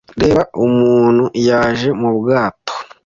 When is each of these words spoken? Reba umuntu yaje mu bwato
Reba 0.21 0.41
umuntu 0.65 1.23
yaje 1.47 1.89
mu 2.01 2.09
bwato 2.17 2.73